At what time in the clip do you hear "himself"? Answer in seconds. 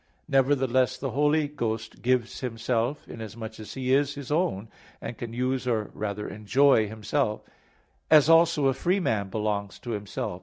2.39-3.07, 6.87-7.43, 9.91-10.39